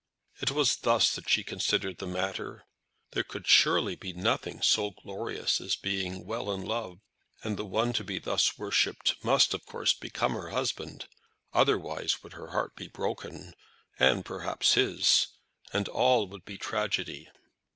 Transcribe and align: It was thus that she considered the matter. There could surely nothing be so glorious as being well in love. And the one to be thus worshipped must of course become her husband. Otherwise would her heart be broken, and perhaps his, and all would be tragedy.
It 0.39 0.49
was 0.49 0.77
thus 0.77 1.13
that 1.13 1.29
she 1.29 1.43
considered 1.43 1.99
the 1.99 2.07
matter. 2.07 2.65
There 3.11 3.21
could 3.23 3.45
surely 3.45 3.95
nothing 4.15 4.57
be 4.57 4.63
so 4.63 4.89
glorious 4.89 5.61
as 5.61 5.75
being 5.75 6.25
well 6.25 6.51
in 6.51 6.65
love. 6.65 6.99
And 7.43 7.55
the 7.55 7.65
one 7.67 7.93
to 7.93 8.03
be 8.03 8.17
thus 8.17 8.57
worshipped 8.57 9.23
must 9.23 9.53
of 9.53 9.63
course 9.67 9.93
become 9.93 10.33
her 10.33 10.49
husband. 10.49 11.07
Otherwise 11.53 12.23
would 12.23 12.33
her 12.33 12.47
heart 12.47 12.75
be 12.75 12.87
broken, 12.87 13.53
and 13.99 14.25
perhaps 14.25 14.73
his, 14.73 15.27
and 15.71 15.87
all 15.87 16.27
would 16.29 16.45
be 16.45 16.57
tragedy. 16.57 17.29